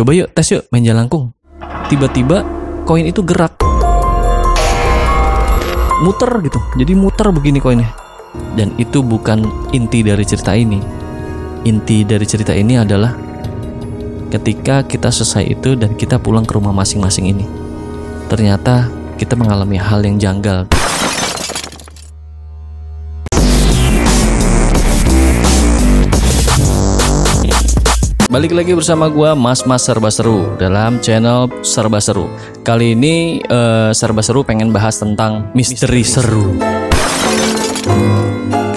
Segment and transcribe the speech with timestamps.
[0.00, 1.36] coba yuk tes yuk main jalangkung.
[1.92, 2.40] Tiba-tiba
[2.88, 3.60] koin itu gerak.
[6.00, 6.56] Muter gitu.
[6.80, 7.92] Jadi muter begini koinnya.
[8.56, 9.44] Dan itu bukan
[9.76, 10.80] inti dari cerita ini.
[11.68, 13.12] Inti dari cerita ini adalah
[14.32, 17.44] ketika kita selesai itu dan kita pulang ke rumah masing-masing ini.
[18.32, 18.88] Ternyata
[19.20, 20.64] kita mengalami hal yang janggal.
[28.30, 32.30] Balik lagi bersama gua Mas Mas Serba Seru dalam channel Serba Seru.
[32.62, 36.54] Kali ini eh, Serba Seru pengen bahas tentang misteri seru.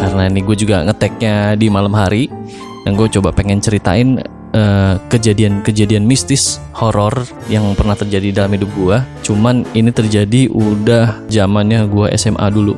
[0.02, 2.34] Karena ini gue juga ngeteknya di malam hari
[2.82, 4.18] dan gue coba pengen ceritain
[4.58, 7.14] eh, kejadian-kejadian mistis horor
[7.46, 9.06] yang pernah terjadi dalam hidup gua.
[9.22, 12.74] Cuman ini terjadi udah zamannya gua SMA dulu.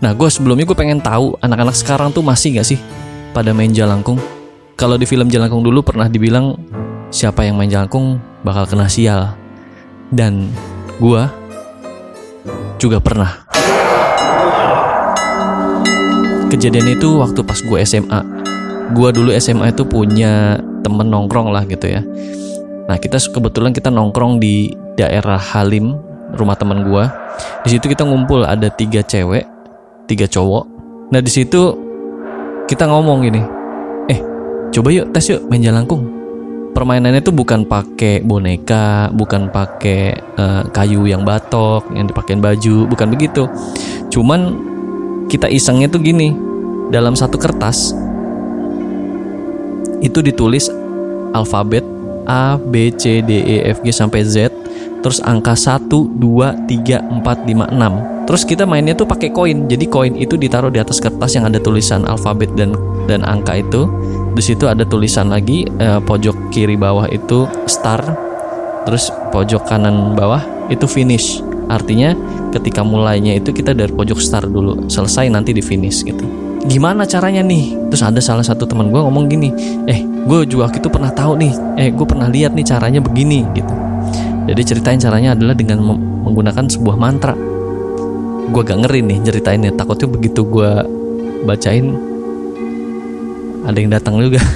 [0.00, 2.80] Nah, gue sebelumnya gue pengen tahu anak-anak sekarang tuh masih gak sih
[3.36, 4.37] pada main jalangkung?
[4.78, 6.54] Kalau di film Jalangkung dulu pernah dibilang
[7.10, 9.34] siapa yang main jalangkung bakal kena sial.
[10.06, 10.54] Dan
[11.02, 11.34] gua
[12.78, 13.42] juga pernah.
[16.46, 18.22] Kejadian itu waktu pas gue SMA.
[18.94, 22.06] Gua dulu SMA itu punya temen nongkrong lah gitu ya.
[22.86, 25.98] Nah kita kebetulan kita nongkrong di daerah Halim,
[26.38, 27.10] rumah temen gua.
[27.66, 29.42] Di situ kita ngumpul ada tiga cewek,
[30.06, 30.70] tiga cowok.
[31.10, 31.74] Nah di situ
[32.70, 33.57] kita ngomong gini,
[34.74, 36.16] coba yuk tes yuk main jalangkung.
[36.76, 43.08] Permainannya tuh bukan pakai boneka, bukan pakai eh, kayu yang batok, yang dipakein baju, bukan
[43.10, 43.50] begitu.
[44.14, 44.54] Cuman
[45.26, 46.30] kita isengnya tuh gini,
[46.94, 47.92] dalam satu kertas
[50.00, 50.70] itu ditulis
[51.34, 51.82] alfabet
[52.28, 54.52] A, B, C, D, E, F, G sampai Z
[55.00, 59.86] terus angka 1, 2, 3, 4, 5, 6 terus kita mainnya tuh pakai koin jadi
[59.88, 62.76] koin itu ditaruh di atas kertas yang ada tulisan alfabet dan
[63.08, 63.88] dan angka itu
[64.38, 67.98] di situ ada tulisan lagi eh, pojok kiri bawah itu star
[68.86, 71.42] terus pojok kanan bawah itu finish.
[71.68, 72.16] Artinya
[72.54, 76.24] ketika mulainya itu kita dari pojok start dulu selesai nanti di finish gitu.
[76.64, 77.76] Gimana caranya nih?
[77.92, 79.50] Terus ada salah satu teman gue ngomong gini
[79.90, 83.74] eh gue juga itu pernah tahu nih eh gue pernah lihat nih caranya begini gitu.
[84.48, 85.82] Jadi ceritain caranya adalah dengan
[86.24, 87.36] menggunakan sebuah mantra.
[88.48, 90.70] Gue gak ngeri nih ceritainnya takutnya begitu gue
[91.44, 92.07] bacain
[93.66, 94.42] ada yang datang juga.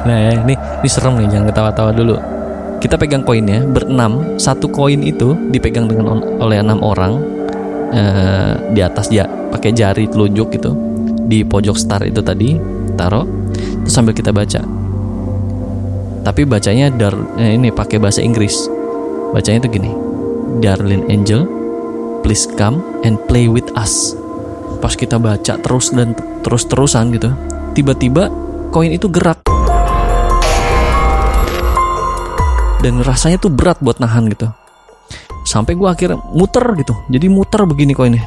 [0.00, 2.16] Nah ya, ini ini serem nih jangan ketawa-tawa dulu.
[2.80, 7.20] Kita pegang koinnya berenam satu koin itu dipegang dengan oleh enam orang
[7.92, 10.72] eh, di atas ya pakai jari telunjuk gitu
[11.28, 12.56] di pojok star itu tadi
[12.96, 13.28] taruh
[13.84, 14.64] terus sambil kita baca.
[16.24, 18.56] Tapi bacanya dar eh, ini pakai bahasa Inggris.
[19.36, 19.92] Bacanya itu gini
[20.58, 21.46] darling angel
[22.26, 24.18] please come and play with us
[24.80, 27.30] pas kita baca terus dan terus terusan gitu
[27.76, 28.32] tiba-tiba
[28.74, 29.44] koin itu gerak.
[32.80, 34.48] Dan rasanya tuh berat buat nahan gitu.
[35.44, 36.96] Sampai gue akhirnya muter gitu.
[37.12, 38.24] Jadi muter begini koinnya.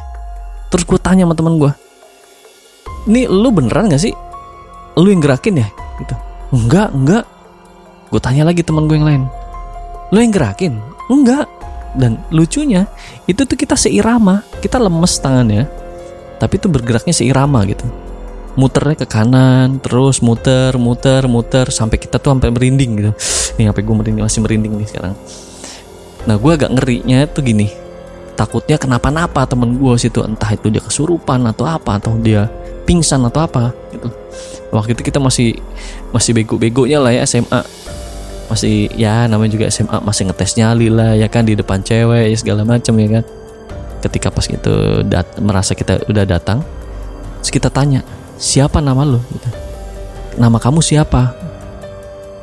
[0.69, 1.71] Terus gue tanya sama teman gue
[3.03, 4.15] ini lu beneran gak sih?
[4.95, 5.67] Lu yang gerakin ya?
[5.99, 6.15] Gitu.
[6.55, 7.25] Enggak enggak.
[8.07, 9.23] Gue tanya lagi teman gue yang lain
[10.13, 10.77] lu yang gerakin?
[11.09, 11.49] Enggak.
[11.97, 12.89] Dan lucunya
[13.29, 15.69] itu tuh kita seirama kita lemes tangannya
[16.43, 17.87] tapi tuh bergeraknya seirama gitu.
[18.59, 23.11] Muternya ke kanan terus muter muter muter sampai kita tuh sampai merinding gitu.
[23.55, 25.15] Nih sampai gue merinding masih merinding nih sekarang.
[26.27, 27.71] Nah gue agak ngerinya tuh gini.
[28.35, 32.51] Takutnya kenapa-napa temen gue situ entah itu dia kesurupan atau apa atau dia
[32.83, 34.11] pingsan atau apa gitu.
[34.75, 35.55] Waktu itu kita masih
[36.11, 37.63] masih bego-begonya lah ya SMA
[38.51, 42.37] masih ya namanya juga SMA masih ngetes nyali lah ya kan di depan cewek ya
[42.37, 43.23] segala macam ya kan
[44.03, 46.59] ketika pas itu dat merasa kita udah datang
[47.39, 48.03] terus kita tanya
[48.35, 49.49] siapa nama lo gitu.
[50.35, 51.43] nama kamu siapa?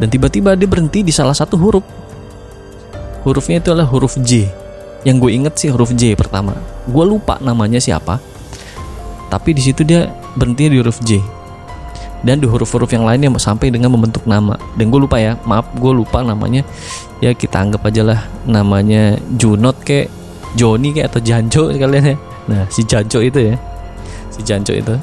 [0.00, 1.84] Dan tiba-tiba dia berhenti di salah satu huruf.
[3.21, 4.48] Hurufnya itu adalah huruf J.
[5.04, 6.56] Yang gue inget sih huruf J pertama.
[6.88, 8.16] Gue lupa namanya siapa.
[9.28, 11.21] Tapi di situ dia berhenti di huruf J.
[12.25, 14.56] Dan di huruf-huruf yang lainnya sampai dengan membentuk nama.
[14.72, 16.65] Dan gue lupa ya maaf gue lupa namanya.
[17.21, 20.09] Ya kita anggap aja lah namanya Junot kayak
[20.58, 22.16] Joni kayak atau Janjo kalian ya.
[22.50, 23.56] Nah si Janjo itu ya.
[24.34, 24.94] Si Janjo itu.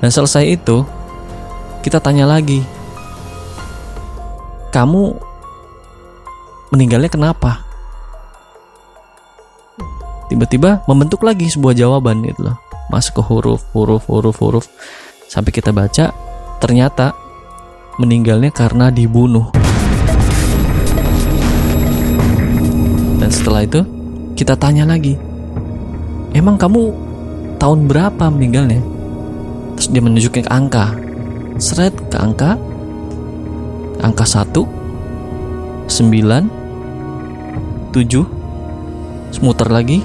[0.00, 0.82] Dan selesai itu
[1.80, 2.60] kita tanya lagi
[4.70, 5.18] kamu
[6.70, 7.66] meninggalnya kenapa?
[10.30, 12.56] Tiba-tiba membentuk lagi sebuah jawaban gitu loh.
[12.86, 14.66] Masuk ke huruf huruf huruf huruf.
[15.26, 16.14] Sampai kita baca
[16.62, 17.14] ternyata
[17.98, 19.50] meninggalnya karena dibunuh.
[23.18, 23.82] Dan setelah itu
[24.40, 25.20] kita tanya lagi
[26.32, 26.96] emang kamu
[27.60, 28.80] tahun berapa meninggalnya?
[29.76, 30.96] Terus dia menunjukkan ke angka.
[31.60, 32.56] Seret ke angka
[34.00, 34.64] angka 1
[35.92, 38.24] 9 7
[39.28, 40.00] semuter lagi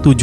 [0.00, 0.16] 7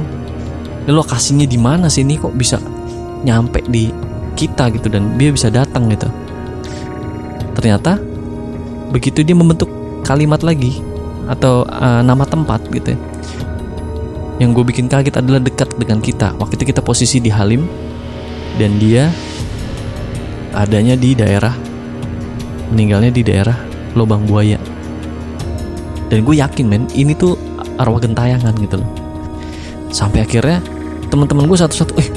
[0.88, 2.16] lokasinya di mana sih ini?
[2.16, 2.56] Kok bisa
[3.24, 6.10] nyampe di kita gitu dan dia bisa datang gitu.
[7.54, 7.96] Ternyata
[8.90, 9.70] begitu dia membentuk
[10.02, 10.82] kalimat lagi
[11.30, 12.98] atau uh, nama tempat gitu ya,
[14.42, 16.36] yang gue bikin kaget adalah dekat dengan kita.
[16.36, 17.64] Waktu itu kita posisi di Halim
[18.60, 19.08] dan dia
[20.54, 21.54] adanya di daerah
[22.70, 23.56] meninggalnya di daerah
[23.94, 24.58] lubang buaya.
[26.10, 27.38] Dan gue yakin men ini tuh
[27.80, 28.90] arwah gentayangan gitu loh.
[29.94, 30.60] Sampai akhirnya
[31.08, 32.08] teman-teman gue satu-satu eh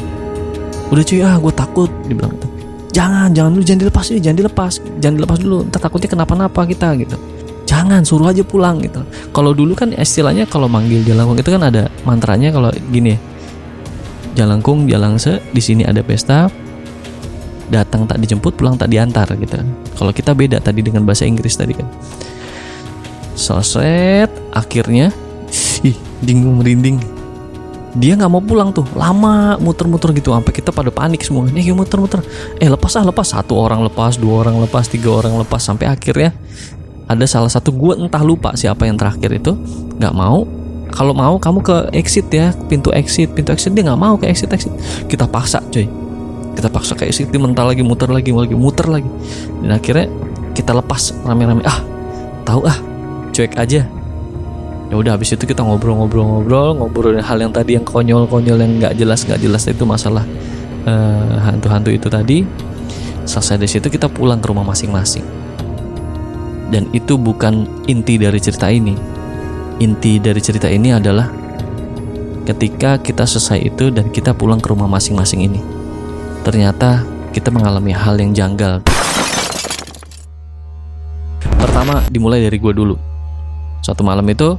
[0.88, 2.48] udah cuy ah gue takut dibilang gitu.
[2.98, 5.58] Jangan jangan dulu jangan dilepas dulu jangan dilepas jangan dilepas dulu.
[5.70, 7.18] Ntar takutnya kenapa-napa kita gitu.
[7.68, 9.04] Jangan suruh aja pulang gitu.
[9.36, 13.20] Kalau dulu kan istilahnya kalau manggil jalangkung itu kan ada mantranya kalau gini ya
[14.38, 16.46] jalangkung jalangse di sini ada pesta
[17.68, 19.60] datang tak dijemput pulang tak diantar gitu.
[19.98, 21.90] Kalau kita beda tadi dengan bahasa Inggris tadi kan.
[23.36, 25.12] Selesai akhirnya
[25.84, 26.98] ih bingung merinding
[27.98, 28.86] dia nggak mau pulang tuh.
[28.94, 32.22] Lama muter-muter gitu sampai kita pada panik semua nih muter-muter.
[32.62, 33.26] Eh lepas ah lepas.
[33.28, 36.32] Satu orang lepas dua orang lepas tiga orang lepas sampai akhirnya
[37.10, 39.58] ada salah satu gue entah lupa siapa yang terakhir itu
[39.98, 40.46] nggak mau.
[40.88, 43.34] Kalau mau kamu ke exit ya pintu exit.
[43.34, 44.72] Pintu exit dia nggak mau ke exit exit.
[45.10, 45.90] Kita paksa coy.
[46.54, 49.10] Kita paksa ke exit dia mental lagi muter lagi lagi muter lagi.
[49.66, 50.08] Dan akhirnya
[50.54, 51.66] kita lepas rame-rame.
[51.66, 51.82] Ah
[52.48, 52.78] tahu ah
[53.36, 53.84] cuek aja
[54.88, 59.28] ya udah habis itu kita ngobrol-ngobrol-ngobrol ngobrolin hal yang tadi yang konyol-konyol yang nggak jelas
[59.28, 60.24] nggak jelas itu masalah
[60.88, 62.48] eh, hantu-hantu itu tadi.
[63.28, 65.28] Selesai dari situ kita pulang ke rumah masing-masing.
[66.72, 68.96] Dan itu bukan inti dari cerita ini.
[69.84, 71.28] Inti dari cerita ini adalah
[72.48, 75.60] ketika kita selesai itu dan kita pulang ke rumah masing-masing ini
[76.48, 77.04] ternyata
[77.36, 78.80] kita mengalami hal yang janggal.
[81.60, 82.96] Pertama dimulai dari gue dulu.
[83.84, 84.56] Suatu malam itu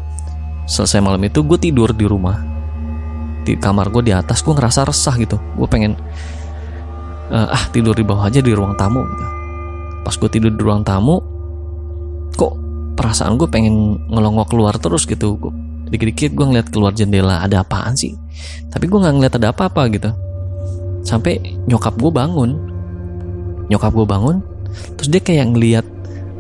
[0.69, 2.37] selesai malam itu gue tidur di rumah.
[3.43, 5.41] Di kamar gue di atas gue ngerasa resah gitu.
[5.57, 5.97] Gue pengen
[7.33, 9.03] uh, ah tidur di bawah aja di ruang tamu.
[9.03, 9.27] Gitu.
[10.07, 11.21] pas gue tidur di ruang tamu
[12.33, 12.57] kok
[12.97, 15.41] perasaan gue pengen ngelongok keluar terus gitu.
[15.89, 18.13] Dikit-dikit gue ngeliat keluar jendela ada apaan sih?
[18.69, 20.13] Tapi gue nggak ngeliat ada apa-apa gitu.
[21.01, 22.51] Sampai nyokap gue bangun.
[23.73, 24.37] Nyokap gue bangun
[24.97, 25.87] terus dia kayak ngeliat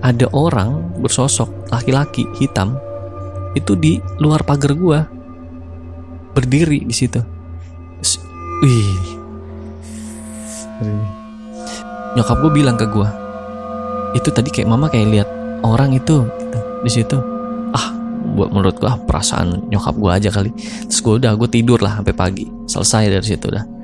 [0.04, 2.78] ada orang bersosok laki-laki hitam
[3.58, 5.04] itu di luar pagar gua.
[6.32, 7.20] Berdiri di situ.
[8.62, 9.18] Wih.
[12.14, 13.10] Nyokap gue bilang ke gua
[14.16, 15.28] itu tadi kayak mama kayak lihat
[15.60, 17.18] orang itu gitu, di situ.
[17.76, 17.92] Ah
[18.34, 20.50] buat menurut gua ah, perasaan nyokap gua aja kali.
[20.88, 22.46] Terus gua udah gue tidur lah sampai pagi.
[22.66, 23.78] Selesai dari situ dah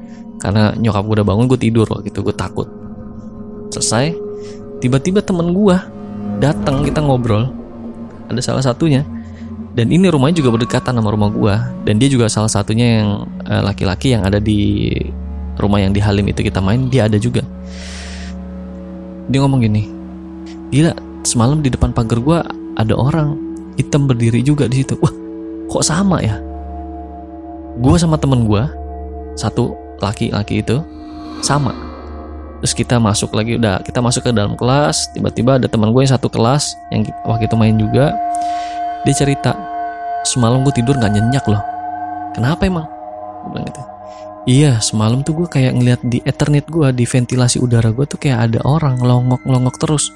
[0.44, 2.68] karena nyokap gue udah bangun gue tidur waktu itu gue takut.
[3.72, 4.12] Selesai
[4.84, 5.76] tiba-tiba temen gue
[6.36, 7.48] datang kita ngobrol.
[8.28, 9.08] Ada salah satunya
[9.74, 11.54] dan ini rumahnya juga berdekatan sama rumah gua.
[11.82, 14.90] Dan dia juga salah satunya yang eh, laki-laki uh, yang ada di
[15.58, 17.42] rumah yang di Halim itu kita main dia ada juga.
[19.26, 19.82] Dia ngomong gini
[20.70, 20.94] gila
[21.26, 22.38] semalam di depan pagar gua
[22.78, 23.38] ada orang
[23.74, 24.94] hitam berdiri juga di situ.
[25.02, 25.10] Wah
[25.66, 26.38] kok sama ya?
[27.82, 28.70] Gua sama temen gua
[29.34, 30.78] satu laki-laki itu
[31.43, 31.74] sama.
[32.62, 36.16] Terus kita masuk lagi udah kita masuk ke dalam kelas tiba-tiba ada teman gue yang
[36.16, 38.16] satu kelas yang waktu itu main juga
[39.05, 39.53] dia cerita
[40.25, 41.61] semalam gue tidur nggak nyenyak loh.
[42.32, 42.89] Kenapa emang?
[43.44, 43.82] Gue bilang gitu.
[44.44, 48.53] Iya semalam tuh gue kayak ngeliat di ethernet gue di ventilasi udara gue tuh kayak
[48.53, 50.13] ada orang ngelongok ngelongok terus.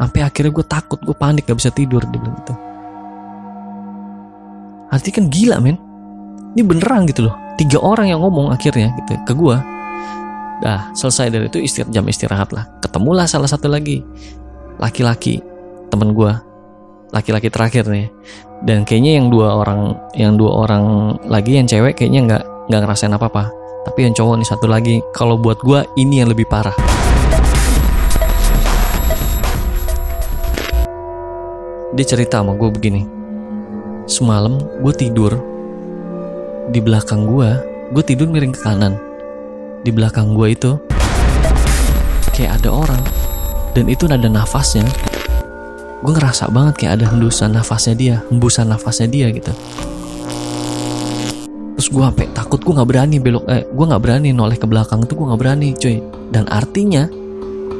[0.00, 2.54] Sampai akhirnya gue takut gue panik gak bisa tidur dia bilang gitu.
[4.92, 5.76] Arti kan gila men.
[6.56, 7.36] Ini beneran gitu loh.
[7.60, 9.56] Tiga orang yang ngomong akhirnya gitu ke gue
[10.62, 12.64] dah selesai dari itu istirahat jam istirahat lah.
[12.80, 14.04] Ketemulah salah satu lagi.
[14.76, 15.40] Laki-laki
[15.88, 16.53] temen gue
[17.14, 18.10] laki-laki terakhir nih.
[18.66, 23.14] Dan kayaknya yang dua orang yang dua orang lagi yang cewek kayaknya nggak nggak ngerasain
[23.14, 23.44] apa apa
[23.84, 24.96] tapi yang cowok nih satu lagi.
[25.14, 26.74] Kalau buat gue ini yang lebih parah.
[31.94, 33.06] Dia cerita sama gue begini.
[34.10, 35.38] Semalam gue tidur
[36.74, 37.48] di belakang gue
[37.94, 38.98] gue tidur miring ke kanan.
[39.84, 40.70] Di belakang gue itu
[42.34, 43.02] kayak ada orang
[43.78, 44.82] dan itu ada nafasnya
[46.04, 49.56] gue ngerasa banget kayak ada hembusan nafasnya dia hembusan nafasnya dia gitu.
[51.80, 55.00] Terus gue sampai takut gue nggak berani belok eh gue nggak berani noleh ke belakang
[55.00, 55.96] itu gue nggak berani cuy.
[56.28, 57.08] Dan artinya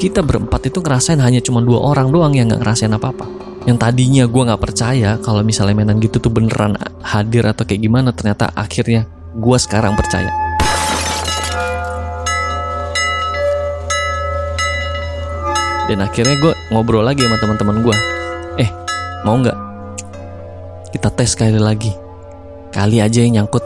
[0.01, 3.27] kita berempat itu ngerasain hanya cuma dua orang doang yang nggak ngerasain apa apa
[3.65, 8.13] yang tadinya gue nggak percaya kalau misalnya mainan gitu tuh beneran hadir atau kayak gimana
[8.13, 10.44] ternyata akhirnya gue sekarang percaya
[15.85, 17.97] dan akhirnya gue ngobrol lagi sama teman-teman gue
[18.65, 18.71] eh
[19.25, 19.59] mau nggak?
[20.95, 21.91] Kita tes sekali lagi.
[22.71, 23.65] Kali aja yang nyangkut.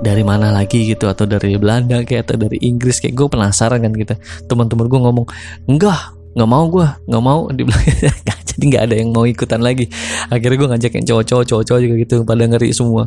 [0.00, 3.16] Dari mana lagi gitu atau dari Belanda kayak atau dari Inggris kayak.
[3.16, 4.14] Gue penasaran kan gitu
[4.46, 5.26] teman-teman gue ngomong
[5.66, 7.40] enggak nggak mau gue nggak mau.
[7.50, 7.82] Dibilang
[8.50, 9.90] jadi nggak ada yang mau ikutan lagi.
[10.30, 13.02] Akhirnya gue ngajak yang cowok-cowok cowok-cowok juga gitu pada ngeri semua.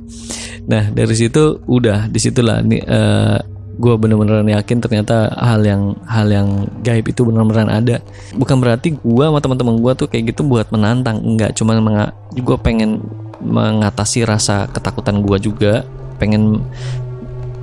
[0.68, 6.30] Nah dari situ udah di situlah nih uh, gue bener-bener yakin ternyata hal yang hal
[6.30, 7.98] yang gaib itu bener-bener ada.
[8.38, 11.58] Bukan berarti gue sama teman-teman gue tuh kayak gitu buat menantang enggak.
[11.58, 11.82] Cuman
[12.38, 13.01] gue pengen
[13.42, 15.74] mengatasi rasa ketakutan gue juga.
[16.22, 16.62] Pengen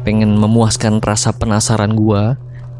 [0.02, 2.23] pengen memuaskan rasa penasaran gue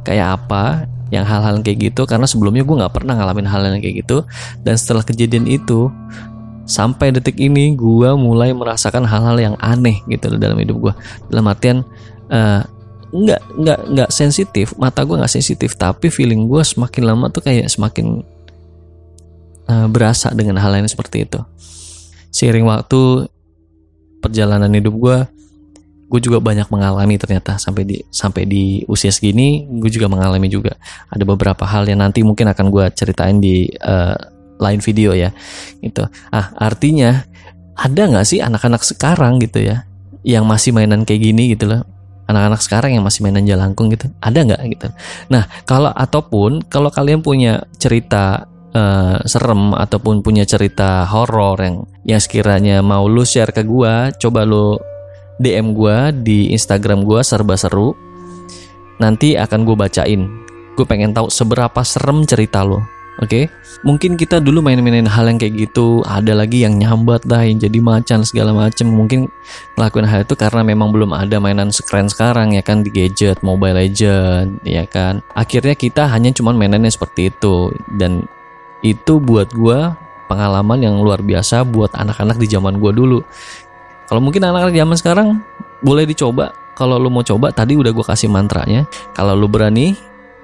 [0.03, 2.11] kayak apa yang hal-hal kayak gitu.
[2.11, 4.27] Karena sebelumnya gue nggak pernah ngalamin hal yang kayak gitu.
[4.67, 5.87] Dan setelah kejadian itu
[6.67, 10.95] sampai detik ini gue mulai merasakan hal-hal yang aneh gitu dalam hidup gue
[11.27, 11.83] dalam artian
[12.31, 12.63] uh,
[13.11, 17.67] nggak nggak nggak sensitif mata gue nggak sensitif tapi feeling gue semakin lama tuh kayak
[17.67, 18.23] semakin
[19.67, 21.41] uh, berasa dengan hal lain seperti itu.
[22.31, 23.27] Seiring waktu
[24.23, 25.19] perjalanan hidup gue
[26.11, 30.79] gue juga banyak mengalami ternyata sampai di sampai di usia segini gue juga mengalami juga.
[31.11, 34.15] Ada beberapa hal yang nanti mungkin akan gue ceritain di uh,
[34.61, 35.33] lain video ya
[35.81, 37.25] itu ah artinya
[37.75, 39.89] ada nggak sih anak-anak sekarang gitu ya
[40.21, 41.83] yang masih mainan kayak gini gitu loh
[42.31, 44.89] anak-anak sekarang yang masih mainan jalangkung gitu ada nggak gitu?
[45.29, 52.21] Nah kalau ataupun kalau kalian punya cerita uh, serem ataupun punya cerita horor yang yang
[52.23, 54.79] sekiranya mau lu share ke gua coba lu
[55.43, 57.93] DM gua di Instagram gua serba seru.
[59.01, 60.29] Nanti akan gue bacain.
[60.77, 63.45] Gue pengen tahu seberapa serem cerita lo Oke, okay?
[63.85, 67.77] mungkin kita dulu main-mainin hal yang kayak gitu, ada lagi yang nyambat dah, yang jadi
[67.77, 68.89] macan segala macem.
[68.89, 69.29] Mungkin
[69.77, 73.77] ngelakuin hal itu karena memang belum ada mainan sekeren sekarang ya kan di gadget, Mobile
[73.77, 75.21] Legend, ya kan.
[75.37, 77.69] Akhirnya kita hanya cuman mainannya seperti itu
[78.01, 78.25] dan
[78.81, 80.01] itu buat gua
[80.33, 83.21] pengalaman yang luar biasa buat anak-anak di zaman gua dulu.
[84.09, 85.29] Kalau mungkin anak-anak zaman sekarang
[85.85, 86.57] boleh dicoba.
[86.73, 88.89] Kalau lu mau coba, tadi udah gua kasih mantranya.
[89.13, 89.93] Kalau lu berani,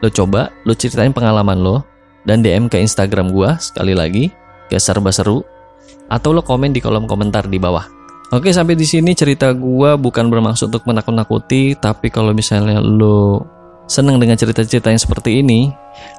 [0.05, 1.96] lo coba, lo ceritain pengalaman lo
[2.27, 4.29] dan DM ke Instagram gua sekali lagi
[4.67, 5.47] ke serba seru
[6.11, 7.87] atau lo komen di kolom komentar di bawah.
[8.35, 13.47] Oke, sampai di sini cerita gua bukan bermaksud untuk menakut-nakuti, tapi kalau misalnya lo
[13.87, 15.71] seneng dengan cerita-cerita yang seperti ini,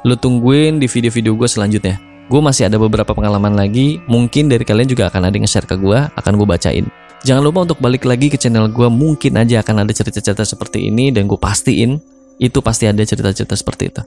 [0.08, 2.00] lo tungguin di video-video gue selanjutnya.
[2.28, 5.76] Gue masih ada beberapa pengalaman lagi, mungkin dari kalian juga akan ada yang share ke
[5.80, 6.86] gue, akan gue bacain.
[7.24, 11.12] Jangan lupa untuk balik lagi ke channel gue, mungkin aja akan ada cerita-cerita seperti ini,
[11.12, 12.00] dan gue pastiin
[12.40, 14.02] itu pasti ada cerita-cerita seperti itu.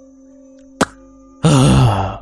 [1.42, 2.20] 啊。